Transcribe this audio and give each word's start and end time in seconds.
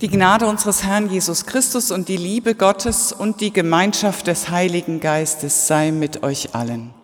Die 0.00 0.08
Gnade 0.08 0.46
unseres 0.46 0.82
Herrn 0.82 1.10
Jesus 1.10 1.44
Christus 1.44 1.90
und 1.90 2.08
die 2.08 2.16
Liebe 2.16 2.54
Gottes 2.54 3.12
und 3.12 3.42
die 3.42 3.52
Gemeinschaft 3.52 4.28
des 4.28 4.48
Heiligen 4.48 4.98
Geistes 4.98 5.66
sei 5.66 5.90
mit 5.90 6.22
euch 6.22 6.54
allen. 6.54 6.94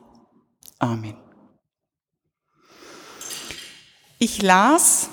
Amen. 0.78 1.14
Ich 4.18 4.40
las 4.40 5.10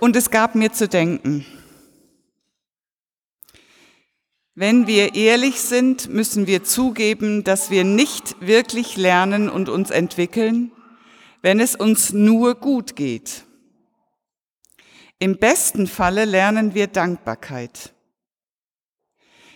und 0.00 0.16
es 0.16 0.30
gab 0.30 0.56
mir 0.56 0.72
zu 0.72 0.88
denken. 0.88 1.46
Wenn 4.56 4.88
wir 4.88 5.14
ehrlich 5.14 5.60
sind, 5.60 6.08
müssen 6.08 6.48
wir 6.48 6.64
zugeben, 6.64 7.44
dass 7.44 7.70
wir 7.70 7.84
nicht 7.84 8.40
wirklich 8.40 8.96
lernen 8.96 9.48
und 9.48 9.68
uns 9.68 9.90
entwickeln, 9.90 10.72
wenn 11.42 11.60
es 11.60 11.76
uns 11.76 12.12
nur 12.12 12.56
gut 12.56 12.96
geht. 12.96 13.44
Im 15.18 15.38
besten 15.38 15.86
Falle 15.86 16.24
lernen 16.24 16.74
wir 16.74 16.86
Dankbarkeit. 16.86 17.94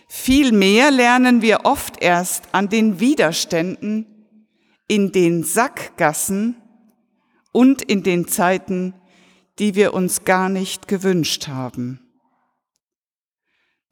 Vielmehr 0.07 0.89
lernen 0.89 1.41
wir 1.41 1.65
oft 1.65 2.01
erst 2.01 2.45
an 2.53 2.69
den 2.69 2.99
Widerständen, 2.99 4.07
in 4.87 5.11
den 5.11 5.43
Sackgassen 5.43 6.55
und 7.51 7.83
in 7.83 8.01
den 8.01 8.27
Zeiten, 8.27 8.95
die 9.59 9.75
wir 9.75 9.93
uns 9.93 10.23
gar 10.23 10.49
nicht 10.49 10.87
gewünscht 10.87 11.47
haben. 11.47 11.99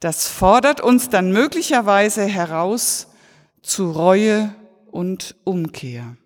Das 0.00 0.26
fordert 0.26 0.80
uns 0.80 1.08
dann 1.08 1.32
möglicherweise 1.32 2.24
heraus 2.24 3.08
zu 3.62 3.90
Reue 3.90 4.54
und 4.90 5.36
Umkehr. 5.44 6.16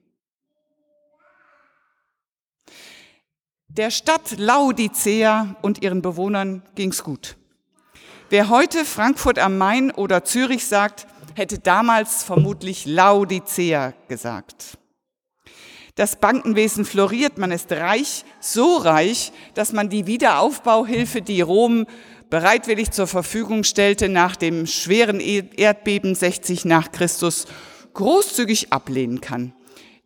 Der 3.74 3.90
Stadt 3.90 4.36
Laodicea 4.36 5.56
und 5.62 5.82
ihren 5.82 6.02
Bewohnern 6.02 6.62
ging's 6.74 7.02
gut. 7.02 7.38
Wer 8.28 8.50
heute 8.50 8.84
Frankfurt 8.84 9.38
am 9.38 9.56
Main 9.56 9.90
oder 9.90 10.24
Zürich 10.24 10.66
sagt, 10.66 11.06
hätte 11.36 11.58
damals 11.58 12.22
vermutlich 12.22 12.84
Laodicea 12.84 13.94
gesagt. 14.08 14.76
Das 15.94 16.16
Bankenwesen 16.16 16.84
floriert, 16.84 17.38
man 17.38 17.50
ist 17.50 17.72
reich, 17.72 18.26
so 18.40 18.76
reich, 18.76 19.32
dass 19.54 19.72
man 19.72 19.88
die 19.88 20.06
Wiederaufbauhilfe, 20.06 21.22
die 21.22 21.40
Rom 21.40 21.86
bereitwillig 22.28 22.90
zur 22.90 23.06
Verfügung 23.06 23.64
stellte 23.64 24.10
nach 24.10 24.36
dem 24.36 24.66
schweren 24.66 25.18
Erdbeben 25.18 26.14
60 26.14 26.66
nach 26.66 26.92
Christus, 26.92 27.46
großzügig 27.94 28.70
ablehnen 28.70 29.22
kann. 29.22 29.54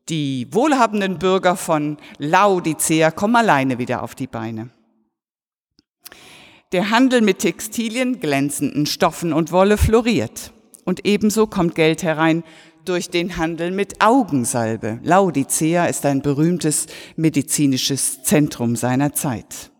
Die 0.09 0.47
wohlhabenden 0.53 1.19
Bürger 1.19 1.57
von 1.57 1.97
Laodicea 2.19 3.11
kommen 3.11 3.35
alleine 3.35 3.79
wieder 3.79 4.05
auf 4.05 4.15
die 4.15 4.29
Beine. 4.29 4.71
Der 6.71 6.91
Handel 6.91 7.23
mit 7.23 7.41
Textilien, 7.41 8.21
glänzenden 8.21 8.87
Stoffen 8.87 9.33
und 9.33 9.51
Wolle 9.51 9.77
floriert. 9.77 10.53
Und 10.85 11.05
ebenso 11.05 11.49
kommt 11.49 11.75
Geld 11.75 12.05
herein 12.05 12.45
durch 12.85 13.11
den 13.11 13.37
Handel 13.37 13.73
mit 13.73 14.01
Augensalbe. 14.01 15.01
Laodicea 15.03 15.87
ist 15.87 16.07
ein 16.07 16.23
berühmtes 16.23 16.87
medizinisches 17.17 18.23
Zentrum 18.23 18.77
seiner 18.77 19.13
Zeit. 19.13 19.73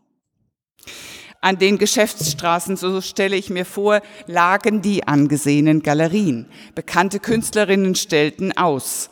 An 1.41 1.59
den 1.59 1.79
Geschäftsstraßen, 1.79 2.77
so 2.77 3.01
stelle 3.01 3.37
ich 3.37 3.51
mir 3.51 3.65
vor, 3.65 4.01
lagen 4.27 4.83
die 4.83 5.07
angesehenen 5.07 5.83
Galerien. 5.83 6.47
Bekannte 6.75 7.21
Künstlerinnen 7.21 7.95
stellten 7.95 8.57
aus 8.57 9.11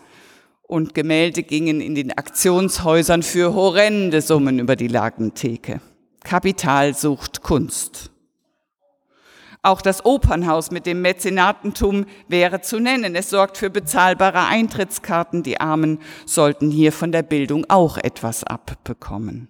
und 0.67 0.95
Gemälde 0.95 1.43
gingen 1.43 1.81
in 1.81 1.95
den 1.95 2.13
Aktionshäusern 2.17 3.23
für 3.23 3.55
horrende 3.55 4.21
Summen 4.21 4.59
über 4.59 4.77
die 4.77 4.89
Lagentheke. 4.89 5.81
Kapital 6.23 6.95
sucht 6.95 7.43
Kunst. 7.43 8.11
Auch 9.63 9.81
das 9.81 10.05
Opernhaus 10.05 10.71
mit 10.71 10.85
dem 10.85 11.01
Mäzenatentum 11.01 12.05
wäre 12.29 12.61
zu 12.61 12.81
nennen. 12.81 13.15
Es 13.15 13.31
sorgt 13.31 13.57
für 13.57 13.71
bezahlbare 13.71 14.47
Eintrittskarten. 14.47 15.43
Die 15.43 15.59
Armen 15.59 16.01
sollten 16.27 16.71
hier 16.71 16.93
von 16.93 17.13
der 17.13 17.23
Bildung 17.23 17.65
auch 17.71 17.97
etwas 17.97 18.45
abbekommen. 18.45 19.49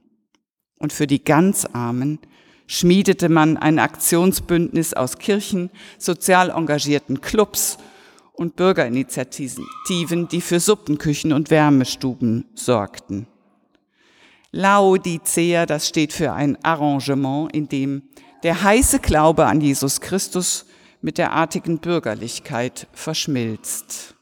Und 0.78 0.92
für 0.92 1.08
die 1.08 1.24
ganz 1.24 1.66
Armen 1.72 2.20
schmiedete 2.66 3.28
man 3.28 3.56
ein 3.56 3.78
Aktionsbündnis 3.78 4.94
aus 4.94 5.18
Kirchen, 5.18 5.70
sozial 5.98 6.50
engagierten 6.50 7.20
Clubs 7.20 7.78
und 8.34 8.56
Bürgerinitiativen, 8.56 10.28
die 10.28 10.40
für 10.40 10.60
Suppenküchen 10.60 11.32
und 11.32 11.50
Wärmestuben 11.50 12.46
sorgten. 12.54 13.26
Laodicea, 14.50 15.66
das 15.66 15.88
steht 15.88 16.12
für 16.12 16.32
ein 16.32 16.62
Arrangement, 16.62 17.52
in 17.54 17.68
dem 17.68 18.02
der 18.44 18.62
heiße 18.62 19.00
Glaube 19.00 19.46
an 19.46 19.60
Jesus 19.60 20.00
Christus 20.00 20.66
mit 21.00 21.18
der 21.18 21.32
artigen 21.32 21.78
Bürgerlichkeit 21.78 22.86
verschmilzt. 22.92 24.14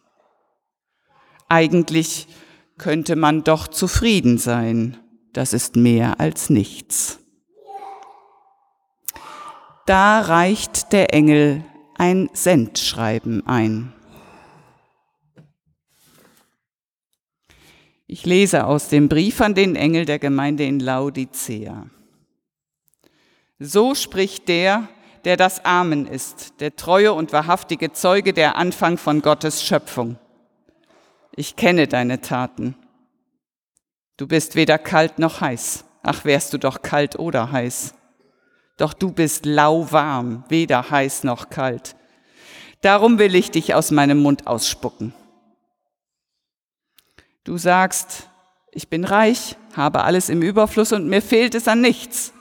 Eigentlich 1.49 2.29
könnte 2.79 3.15
man 3.15 3.45
doch 3.45 3.69
zufrieden 3.69 4.39
sein. 4.39 4.97
Das 5.33 5.53
ist 5.53 5.77
mehr 5.77 6.19
als 6.19 6.51
nichts. 6.51 7.19
Da 9.87 10.21
reicht 10.21 10.93
der 10.93 11.13
Engel 11.13 11.65
ein 11.99 12.31
Sendschreiben 12.33 13.47
ein. 13.47 13.93
Ich 18.13 18.27
lese 18.27 18.67
aus 18.67 18.89
dem 18.89 19.09
Brief 19.09 19.41
an 19.41 19.55
den 19.55 19.75
Engel 19.75 20.05
der 20.05 20.19
Gemeinde 20.19 20.67
in 20.67 20.81
Laodicea. 20.81 21.87
So 23.59 23.95
spricht 23.95 24.49
der, 24.49 24.87
der 25.25 25.39
das 25.39 25.65
Amen 25.65 26.07
ist, 26.07 26.61
der 26.61 26.77
treue 26.77 27.15
und 27.15 27.33
wahrhaftige 27.33 27.95
Zeuge, 27.95 28.35
der 28.35 28.57
Anfang 28.57 28.99
von 28.99 29.23
Gottes 29.23 29.65
Schöpfung. 29.65 30.19
Ich 31.37 31.57
kenne 31.57 31.89
deine 31.89 32.21
Taten. 32.21 32.75
Du 34.19 34.27
bist 34.27 34.57
weder 34.57 34.77
kalt 34.77 35.19
noch 35.19 35.41
heiß. 35.41 35.87
Ach, 36.03 36.27
wärst 36.27 36.53
du 36.53 36.59
doch 36.59 36.83
kalt 36.83 37.19
oder 37.19 37.51
heiß. 37.51 37.95
Doch 38.77 38.93
du 38.93 39.11
bist 39.11 39.47
lauwarm, 39.47 40.45
weder 40.51 40.91
heiß 40.91 41.25
noch 41.25 41.49
kalt. 41.49 41.97
Darum 42.83 43.19
will 43.19 43.35
ich 43.35 43.51
dich 43.51 43.75
aus 43.75 43.91
meinem 43.91 44.19
Mund 44.19 44.47
ausspucken. 44.47 45.15
Du 47.45 47.59
sagst, 47.59 48.29
ich 48.71 48.89
bin 48.89 49.05
reich, 49.05 49.57
habe 49.75 50.05
alles 50.05 50.29
im 50.29 50.43
Überfluss 50.43 50.93
und 50.93 51.09
mir 51.09 51.21
fehlt 51.21 51.55
es 51.55 51.67
an 51.67 51.81
nichts. 51.81 52.33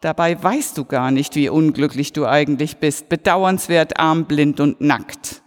Dabei 0.00 0.42
weißt 0.42 0.76
du 0.78 0.84
gar 0.84 1.10
nicht, 1.10 1.36
wie 1.36 1.48
unglücklich 1.48 2.12
du 2.12 2.26
eigentlich 2.26 2.78
bist, 2.78 3.08
bedauernswert 3.08 4.00
arm, 4.00 4.24
blind 4.24 4.58
und 4.58 4.80
nackt. 4.80 5.42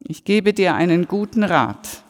Ich 0.00 0.24
gebe 0.24 0.52
dir 0.52 0.74
einen 0.74 1.08
guten 1.08 1.42
Rat. 1.42 2.04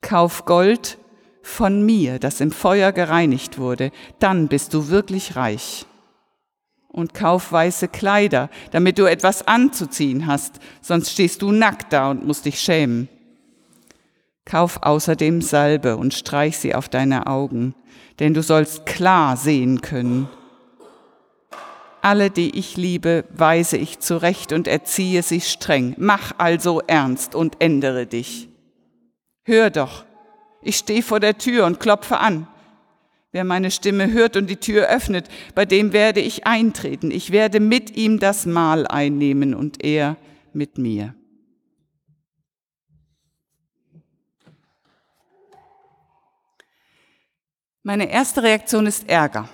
Kauf 0.00 0.44
Gold 0.44 0.98
von 1.42 1.84
mir, 1.84 2.18
das 2.18 2.40
im 2.40 2.52
Feuer 2.52 2.92
gereinigt 2.92 3.58
wurde, 3.58 3.90
dann 4.18 4.48
bist 4.48 4.74
du 4.74 4.88
wirklich 4.88 5.34
reich. 5.34 5.86
Und 6.88 7.14
kauf 7.14 7.50
weiße 7.50 7.88
Kleider, 7.88 8.50
damit 8.70 8.98
du 8.98 9.06
etwas 9.06 9.48
anzuziehen 9.48 10.26
hast, 10.26 10.60
sonst 10.80 11.10
stehst 11.10 11.42
du 11.42 11.50
nackt 11.50 11.92
da 11.92 12.10
und 12.10 12.24
musst 12.24 12.44
dich 12.44 12.60
schämen. 12.60 13.08
Kauf 14.44 14.82
außerdem 14.82 15.40
Salbe 15.40 15.96
und 15.96 16.12
streich 16.12 16.58
sie 16.58 16.74
auf 16.74 16.88
deine 16.88 17.26
Augen, 17.26 17.74
denn 18.18 18.34
du 18.34 18.42
sollst 18.42 18.84
klar 18.86 19.36
sehen 19.36 19.80
können. 19.80 20.28
Alle, 22.02 22.30
die 22.30 22.58
ich 22.58 22.76
liebe, 22.76 23.24
weise 23.34 23.78
ich 23.78 24.00
zurecht 24.00 24.52
und 24.52 24.68
erziehe 24.68 25.22
sie 25.22 25.40
streng. 25.40 25.94
Mach 25.96 26.32
also 26.36 26.82
ernst 26.86 27.34
und 27.34 27.62
ändere 27.62 28.06
dich. 28.06 28.48
Hör 29.44 29.70
doch, 29.70 30.04
ich 30.60 30.76
stehe 30.76 31.02
vor 31.02 31.20
der 31.20 31.38
Tür 31.38 31.64
und 31.64 31.80
klopfe 31.80 32.18
an. 32.18 32.46
Wer 33.32 33.44
meine 33.44 33.70
Stimme 33.70 34.12
hört 34.12 34.36
und 34.36 34.48
die 34.48 34.58
Tür 34.58 34.88
öffnet, 34.88 35.28
bei 35.54 35.64
dem 35.64 35.94
werde 35.94 36.20
ich 36.20 36.46
eintreten. 36.46 37.10
Ich 37.10 37.32
werde 37.32 37.58
mit 37.58 37.96
ihm 37.96 38.18
das 38.18 38.44
Mahl 38.46 38.86
einnehmen 38.86 39.54
und 39.54 39.82
er 39.82 40.16
mit 40.52 40.78
mir. 40.78 41.14
Meine 47.86 48.10
erste 48.10 48.42
Reaktion 48.42 48.86
ist 48.86 49.10
Ärger. 49.10 49.46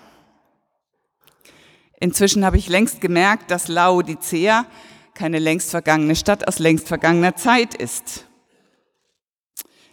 Inzwischen 1.98 2.44
habe 2.44 2.58
ich 2.58 2.68
längst 2.68 3.00
gemerkt, 3.00 3.50
dass 3.50 3.66
Laodicea 3.66 4.66
keine 5.14 5.40
längst 5.40 5.72
vergangene 5.72 6.14
Stadt 6.14 6.46
aus 6.46 6.60
längst 6.60 6.86
vergangener 6.86 7.34
Zeit 7.34 7.74
ist. 7.74 8.28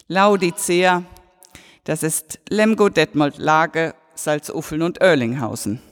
Laodicea, 0.06 1.02
das 1.82 2.04
ist 2.04 2.38
Lemgo, 2.48 2.88
Detmold, 2.88 3.38
Lage, 3.38 3.96
Salzuffeln 4.14 4.82
und 4.82 5.02
Oerlinghausen. 5.02 5.82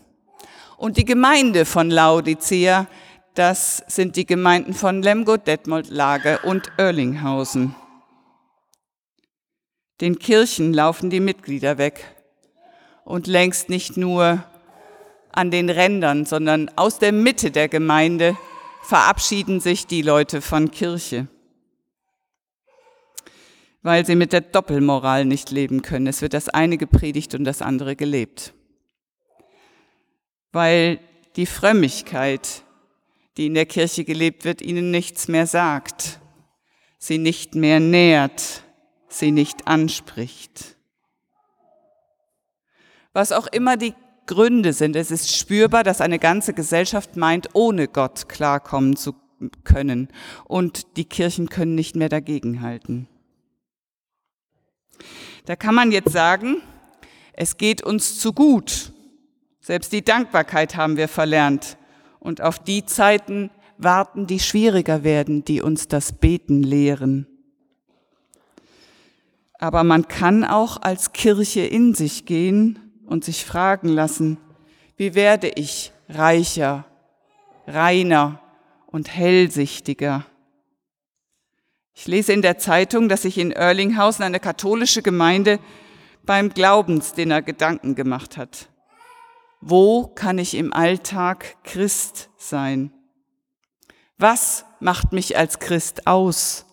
Und 0.77 0.99
die 0.99 1.05
Gemeinde 1.05 1.65
von 1.65 1.91
Laodicea, 1.91 2.87
das 3.35 3.83
sind 3.89 4.15
die 4.15 4.25
Gemeinden 4.25 4.73
von 4.73 5.03
Lemgo, 5.03 5.37
Detmold, 5.37 5.91
Lage 5.91 6.39
und 6.45 6.71
Oerlinghausen. 6.79 7.75
Den 10.01 10.21
Kirchen 10.21 10.73
laufen 10.73 11.11
die 11.11 11.19
Mitglieder 11.19 11.77
weg 11.79 12.16
und 13.07 13.29
längst 13.29 13.69
nicht 13.69 13.97
nur 13.97 14.45
an 15.31 15.51
den 15.51 15.71
Rändern, 15.71 16.27
sondern 16.27 16.71
aus 16.77 16.99
der 16.99 17.13
Mitte 17.13 17.53
der 17.53 17.69
Gemeinde 17.69 18.37
verabschieden 18.83 19.61
sich 19.61 19.87
die 19.87 20.03
Leute 20.03 20.43
von 20.43 20.73
Kirche, 20.73 21.29
weil 23.83 24.05
sie 24.05 24.17
mit 24.17 24.33
der 24.33 24.41
Doppelmoral 24.41 25.25
nicht 25.25 25.53
leben 25.53 25.83
können. 25.83 26.09
Es 26.09 26.21
wird 26.21 26.35
das 26.35 26.49
eine 26.49 26.79
gepredigt 26.79 27.35
und 27.35 27.45
das 27.45 27.63
andere 27.63 27.95
gelebt. 27.95 28.53
Weil 30.51 30.99
die 31.37 31.47
Frömmigkeit, 31.47 32.65
die 33.37 33.47
in 33.47 33.55
der 33.55 33.67
Kirche 33.67 34.05
gelebt 34.05 34.45
wird, 34.45 34.61
ihnen 34.61 34.91
nichts 34.91 35.29
mehr 35.29 35.47
sagt, 35.47 36.19
sie 36.99 37.19
nicht 37.19 37.55
mehr 37.55 37.79
nährt, 37.79 38.65
sie 39.09 39.31
nicht 39.31 39.69
anspricht. 39.69 40.76
Was 43.17 43.33
auch 43.33 43.47
immer 43.47 43.79
die 43.79 43.95
Gründe 44.27 44.75
sind, 44.75 44.95
es 44.95 45.11
ist 45.11 45.35
spürbar, 45.35 45.85
dass 45.85 46.03
eine 46.03 46.19
ganze 46.19 46.53
Gesellschaft 46.53 47.17
meint, 47.17 47.49
ohne 47.55 47.89
Gott 47.89 48.29
klarkommen 48.29 48.95
zu 48.95 49.15
können 49.65 50.09
und 50.45 50.99
die 50.99 51.07
Kirchen 51.07 51.49
können 51.49 51.75
nicht 51.75 51.97
mehr 51.97 52.11
dagegenhalten. 52.11 53.09
Da 55.47 55.57
kann 55.57 55.75
man 55.75 55.93
jetzt 55.93 56.13
sagen, 56.13 56.57
es 57.33 57.57
geht 57.57 57.83
uns 57.83 58.21
zu 58.21 58.35
gut. 58.35 58.93
Selbst 59.61 59.95
die 59.95 60.05
Dankbarkeit 60.05 60.77
haben 60.77 60.99
wir 60.99 61.09
verlernt. 61.09 61.79
Und 62.21 62.43
auf 62.43 62.59
die 62.59 62.85
Zeiten 62.85 63.49
warten, 63.79 64.27
die 64.27 64.41
schwieriger 64.41 65.05
werden, 65.05 65.43
die 65.43 65.63
uns 65.63 65.89
das 65.89 66.13
Beten 66.13 66.63
lehren. 66.63 67.27
Aber 69.55 69.85
man 69.85 70.07
kann 70.07 70.45
auch 70.45 70.83
als 70.83 71.15
Kirche 71.15 71.63
in 71.63 71.95
sich 71.95 72.27
gehen 72.27 72.79
und 73.07 73.25
sich 73.25 73.45
fragen 73.45 73.89
lassen, 73.89 74.39
wie 74.97 75.15
werde 75.15 75.49
ich 75.49 75.93
reicher, 76.09 76.85
reiner 77.67 78.41
und 78.87 79.15
hellsichtiger? 79.15 80.27
Ich 81.95 82.07
lese 82.07 82.33
in 82.33 82.43
der 82.43 82.59
Zeitung, 82.59 83.09
dass 83.09 83.23
sich 83.23 83.39
in 83.39 83.53
Erlinghausen 83.53 84.25
eine 84.25 84.41
katholische 84.41 85.03
Gemeinde 85.03 85.59
beim 86.25 86.51
Glaubensdinner 86.51 87.41
Gedanken 87.41 87.95
gemacht 87.95 88.37
hat. 88.37 88.69
Wo 89.61 90.07
kann 90.07 90.39
ich 90.39 90.55
im 90.55 90.73
Alltag 90.73 91.57
Christ 91.65 92.29
sein? 92.37 92.93
Was 94.19 94.65
macht 94.81 95.13
mich 95.13 95.37
als 95.37 95.59
Christ 95.59 96.07
aus? 96.07 96.67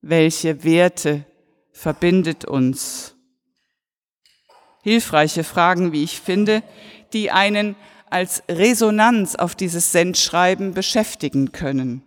Welche 0.00 0.62
Werte 0.64 1.26
verbindet 1.72 2.44
uns? 2.44 3.16
Hilfreiche 4.82 5.44
Fragen, 5.44 5.92
wie 5.92 6.02
ich 6.02 6.20
finde, 6.20 6.62
die 7.12 7.30
einen 7.30 7.76
als 8.08 8.42
Resonanz 8.48 9.36
auf 9.36 9.54
dieses 9.54 9.92
Sendschreiben 9.92 10.74
beschäftigen 10.74 11.52
können. 11.52 12.02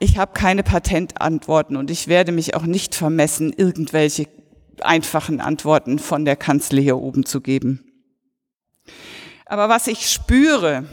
Ich 0.00 0.16
habe 0.16 0.32
keine 0.32 0.62
Patentantworten 0.62 1.76
und 1.76 1.90
ich 1.90 2.06
werde 2.06 2.32
mich 2.32 2.54
auch 2.54 2.62
nicht 2.62 2.94
vermessen, 2.94 3.52
irgendwelche 3.52 4.28
einfachen 4.80 5.40
Antworten 5.40 5.98
von 5.98 6.24
der 6.24 6.36
Kanzler 6.36 6.80
hier 6.80 6.98
oben 6.98 7.26
zu 7.26 7.40
geben. 7.40 7.84
Aber 9.44 9.68
was 9.68 9.86
ich 9.86 10.08
spüre, 10.10 10.84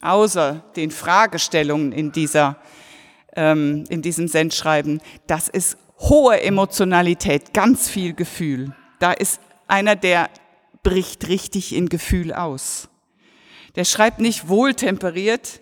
außer 0.00 0.64
den 0.74 0.90
Fragestellungen 0.90 1.92
in 1.92 2.12
dieser, 2.12 2.58
ähm, 3.36 3.84
in 3.88 4.02
diesem 4.02 4.26
Sendschreiben, 4.26 5.00
das 5.26 5.48
ist 5.48 5.76
hohe 6.00 6.40
Emotionalität, 6.40 7.54
ganz 7.54 7.88
viel 7.88 8.14
Gefühl. 8.14 8.74
Da 8.98 9.12
ist 9.12 9.40
einer, 9.66 9.96
der 9.96 10.30
bricht 10.82 11.28
richtig 11.28 11.74
in 11.74 11.88
Gefühl 11.88 12.32
aus. 12.32 12.88
Der 13.76 13.84
schreibt 13.84 14.20
nicht 14.20 14.48
wohltemperiert, 14.48 15.60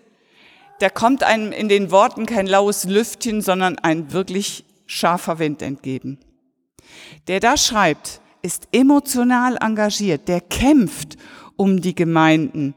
der 0.81 0.91
kommt 0.91 1.23
einem 1.23 1.53
in 1.53 1.69
den 1.69 1.91
Worten 1.91 2.27
kein 2.27 2.47
laues 2.47 2.85
Lüftchen, 2.85 3.41
sondern 3.41 3.79
ein 3.79 4.13
wirklich 4.13 4.65
scharfer 4.87 5.39
Wind 5.39 5.63
entgegen. 5.63 6.19
Der 7.29 7.41
da 7.41 7.57
schreibt, 7.57 8.21
ist 8.43 8.69
emotional 8.73 9.57
engagiert, 9.61 10.27
der 10.27 10.41
kämpft 10.41 11.17
um 11.57 11.81
die 11.81 11.95
Gemeinden 11.95 12.75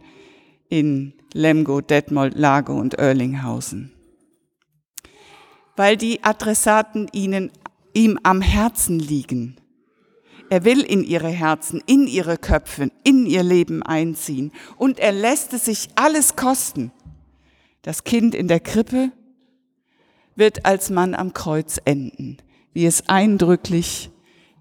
in 0.69 1.13
Lemgo, 1.33 1.81
Detmold, 1.81 2.37
Lago 2.37 2.79
und 2.79 2.99
Oerlinghausen. 2.99 3.94
Weil 5.75 5.97
die 5.97 6.23
Adressaten 6.23 7.07
ihnen, 7.11 7.51
ihm 7.93 8.19
am 8.23 8.41
Herzen 8.41 8.99
liegen. 8.99 9.57
Er 10.49 10.63
will 10.63 10.81
in 10.81 11.03
ihre 11.03 11.29
Herzen, 11.29 11.81
in 11.85 12.07
ihre 12.07 12.37
Köpfe, 12.37 12.91
in 13.03 13.25
ihr 13.25 13.43
Leben 13.43 13.81
einziehen. 13.83 14.51
Und 14.77 14.99
er 14.99 15.11
lässt 15.11 15.53
es 15.53 15.65
sich 15.65 15.89
alles 15.95 16.35
kosten. 16.35 16.91
Das 17.81 18.03
Kind 18.03 18.35
in 18.35 18.47
der 18.47 18.59
Krippe 18.59 19.11
wird 20.35 20.65
als 20.65 20.89
Mann 20.89 21.15
am 21.15 21.33
Kreuz 21.33 21.79
enden, 21.85 22.37
wie 22.73 22.85
es 22.85 23.07
eindrücklich 23.07 24.11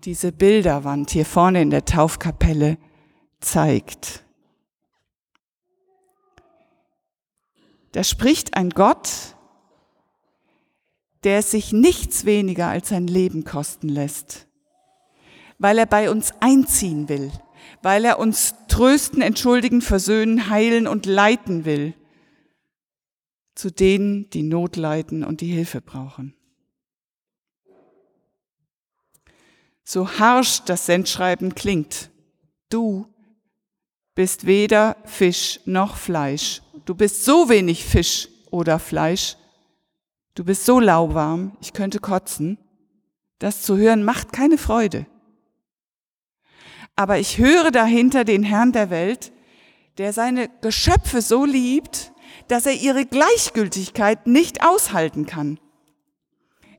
diese 0.04 0.32
Bilderwand 0.32 1.10
hier 1.10 1.26
vorne 1.26 1.62
in 1.62 1.70
der 1.70 1.84
Taufkapelle 1.84 2.78
zeigt. 3.40 4.24
Da 7.92 8.04
spricht 8.04 8.56
ein 8.56 8.70
Gott, 8.70 9.36
der 11.24 11.42
sich 11.42 11.72
nichts 11.72 12.24
weniger 12.24 12.68
als 12.68 12.90
sein 12.90 13.06
Leben 13.06 13.44
kosten 13.44 13.88
lässt, 13.88 14.46
weil 15.58 15.78
er 15.78 15.86
bei 15.86 16.10
uns 16.10 16.32
einziehen 16.40 17.08
will, 17.08 17.32
weil 17.82 18.04
er 18.04 18.18
uns 18.18 18.54
trösten, 18.68 19.22
entschuldigen, 19.22 19.80
versöhnen, 19.80 20.50
heilen 20.50 20.86
und 20.86 21.06
leiten 21.06 21.64
will 21.64 21.94
zu 23.54 23.70
denen, 23.70 24.28
die 24.30 24.42
Not 24.42 24.76
leiden 24.76 25.24
und 25.24 25.40
die 25.40 25.46
Hilfe 25.46 25.80
brauchen. 25.80 26.34
so 29.84 30.18
harsch 30.18 30.62
das 30.62 30.86
Sendschreiben 30.86 31.54
klingt. 31.54 32.10
Du 32.70 33.06
bist 34.14 34.46
weder 34.46 34.96
Fisch 35.04 35.60
noch 35.66 35.96
Fleisch. 35.96 36.62
Du 36.86 36.94
bist 36.94 37.24
so 37.24 37.48
wenig 37.48 37.84
Fisch 37.84 38.28
oder 38.50 38.78
Fleisch. 38.78 39.36
Du 40.34 40.44
bist 40.44 40.64
so 40.64 40.80
lauwarm, 40.80 41.56
ich 41.60 41.72
könnte 41.72 42.00
kotzen. 42.00 42.58
Das 43.38 43.62
zu 43.62 43.76
hören 43.76 44.04
macht 44.04 44.32
keine 44.32 44.58
Freude. 44.58 45.06
Aber 46.96 47.18
ich 47.18 47.38
höre 47.38 47.70
dahinter 47.70 48.24
den 48.24 48.42
Herrn 48.42 48.72
der 48.72 48.90
Welt, 48.90 49.32
der 49.98 50.12
seine 50.12 50.48
Geschöpfe 50.60 51.22
so 51.22 51.44
liebt, 51.44 52.12
dass 52.48 52.66
er 52.66 52.74
ihre 52.74 53.06
Gleichgültigkeit 53.06 54.26
nicht 54.26 54.64
aushalten 54.64 55.26
kann. 55.26 55.58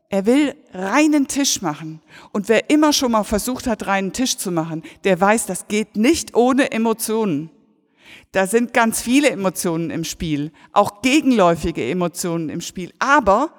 Er 0.09 0.25
will 0.25 0.55
reinen 0.73 1.27
Tisch 1.27 1.61
machen. 1.61 2.01
Und 2.31 2.49
wer 2.49 2.69
immer 2.69 2.93
schon 2.93 3.13
mal 3.13 3.23
versucht 3.23 3.67
hat, 3.67 3.87
reinen 3.87 4.13
Tisch 4.13 4.37
zu 4.37 4.51
machen, 4.51 4.83
der 5.03 5.19
weiß, 5.19 5.45
das 5.45 5.67
geht 5.67 5.95
nicht 5.95 6.35
ohne 6.35 6.71
Emotionen. 6.71 7.49
Da 8.31 8.47
sind 8.47 8.73
ganz 8.73 9.01
viele 9.01 9.29
Emotionen 9.29 9.89
im 9.89 10.03
Spiel, 10.03 10.51
auch 10.73 11.01
gegenläufige 11.01 11.89
Emotionen 11.89 12.49
im 12.49 12.61
Spiel. 12.61 12.93
Aber 12.99 13.51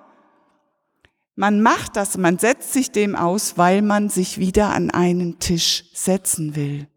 man 1.35 1.61
macht 1.61 1.97
das, 1.97 2.17
man 2.17 2.39
setzt 2.39 2.73
sich 2.73 2.91
dem 2.91 3.15
aus, 3.15 3.59
weil 3.59 3.83
man 3.83 4.09
sich 4.09 4.39
wieder 4.39 4.71
an 4.71 4.91
einen 4.91 5.39
Tisch 5.39 5.85
setzen 5.93 6.57
will. 6.57 6.89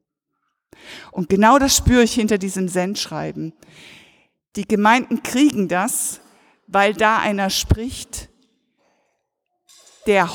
Und 1.12 1.30
genau 1.30 1.60
das 1.60 1.75
spüre 1.75 2.04
ich 2.04 2.13
hinter 2.13 2.38
diesem 2.38 2.70
Sendschreiben. 2.70 3.54
Die 4.56 4.68
Gemeinden 4.68 5.24
kriegen 5.24 5.68
das, 5.68 6.22
weil 6.68 6.94
da 6.94 7.20
einer 7.20 7.50
spricht, 7.50 8.30
der 10.06 10.30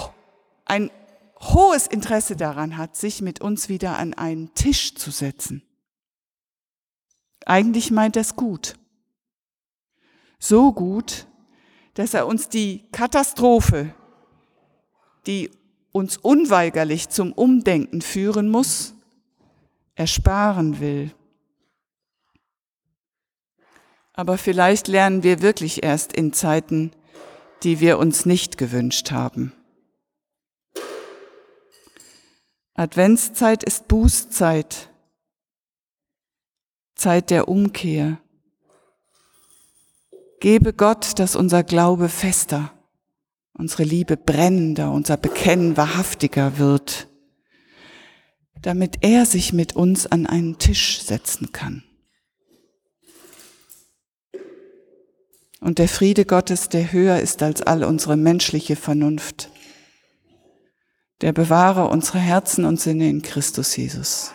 ein 0.67 0.91
hohes 1.41 1.87
Interesse 1.87 2.37
daran 2.37 2.77
hat, 2.77 2.97
sich 2.97 3.23
mit 3.23 3.41
uns 3.41 3.69
wieder 3.69 3.99
an 3.99 4.15
einen 4.15 4.55
Tisch 4.55 4.95
zu 4.95 5.11
setzen. 5.11 5.63
Eigentlich 7.47 7.91
meint 7.91 8.17
er 8.17 8.23
es 8.23 8.37
gut. 8.37 8.75
So 10.39 10.73
gut, 10.73 11.27
dass 11.95 12.15
er 12.15 12.27
uns 12.27 12.49
die 12.49 12.89
Katastrophe, 12.91 13.95
die 15.27 15.51
uns 15.93 16.17
unweigerlich 16.17 17.09
zum 17.09 17.33
Umdenken 17.33 18.03
führen 18.03 18.51
muss, 18.51 18.95
ersparen 19.95 20.81
will. 20.81 21.15
Aber 24.13 24.39
vielleicht 24.39 24.89
lernen 24.89 25.23
wir 25.23 25.43
wirklich 25.43 25.83
erst 25.83 26.13
in 26.13 26.33
Zeiten, 26.33 26.93
die 27.63 27.81
wir 27.81 27.99
uns 27.99 28.27
nicht 28.27 28.59
gewünscht 28.59 29.11
haben. 29.11 29.53
Adventszeit 32.75 33.63
ist 33.63 33.87
Bußzeit, 33.89 34.91
Zeit 36.95 37.31
der 37.31 37.49
Umkehr. 37.49 38.19
Gebe 40.41 40.73
Gott, 40.73 41.19
dass 41.19 41.37
unser 41.37 41.63
Glaube 41.63 42.09
fester, 42.09 42.73
unsere 43.53 43.83
Liebe 43.83 44.17
brennender, 44.17 44.93
unser 44.93 45.17
Bekennen 45.17 45.77
wahrhaftiger 45.77 46.59
wird. 46.59 47.09
damit 48.65 48.99
er 49.03 49.27
sich 49.27 49.53
mit 49.53 49.77
uns 49.77 50.07
an 50.07 50.27
einen 50.27 50.59
Tisch 50.59 51.03
setzen 51.03 51.53
kann. 51.53 51.85
Und 55.61 55.79
der 55.79 55.89
Friede 55.89 56.25
Gottes, 56.25 56.71
der 56.71 56.91
höher 56.91 57.21
ist 57.21 57.43
als 57.43 57.61
all 57.61 57.85
unsere 57.85 58.17
menschliche 58.17 58.77
Vernunft, 58.77 59.51
der 61.21 61.33
bewahre 61.33 61.89
unsere 61.89 62.19
Herzen 62.19 62.65
und 62.65 62.81
Sinne 62.81 63.09
in 63.09 63.21
Christus 63.21 63.77
Jesus. 63.77 64.33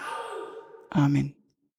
Amen. 0.92 1.39